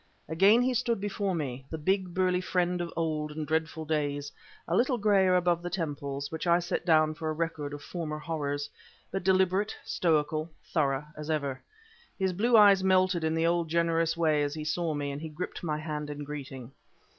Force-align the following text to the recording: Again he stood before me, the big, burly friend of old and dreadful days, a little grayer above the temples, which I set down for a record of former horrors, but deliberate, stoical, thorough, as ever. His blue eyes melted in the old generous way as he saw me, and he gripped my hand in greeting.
Again 0.27 0.63
he 0.63 0.73
stood 0.73 0.99
before 0.99 1.35
me, 1.35 1.63
the 1.69 1.77
big, 1.77 2.11
burly 2.15 2.41
friend 2.41 2.81
of 2.81 2.91
old 2.95 3.29
and 3.31 3.45
dreadful 3.45 3.85
days, 3.85 4.31
a 4.67 4.75
little 4.75 4.97
grayer 4.97 5.35
above 5.35 5.61
the 5.61 5.69
temples, 5.69 6.31
which 6.31 6.47
I 6.47 6.57
set 6.57 6.87
down 6.87 7.13
for 7.13 7.29
a 7.29 7.33
record 7.33 7.71
of 7.71 7.83
former 7.83 8.17
horrors, 8.17 8.67
but 9.11 9.23
deliberate, 9.23 9.77
stoical, 9.85 10.49
thorough, 10.73 11.05
as 11.15 11.29
ever. 11.29 11.61
His 12.17 12.33
blue 12.33 12.57
eyes 12.57 12.83
melted 12.83 13.23
in 13.23 13.35
the 13.35 13.45
old 13.45 13.69
generous 13.69 14.17
way 14.17 14.41
as 14.41 14.55
he 14.55 14.63
saw 14.63 14.95
me, 14.95 15.11
and 15.11 15.21
he 15.21 15.29
gripped 15.29 15.61
my 15.61 15.77
hand 15.77 16.09
in 16.09 16.23
greeting. 16.23 16.71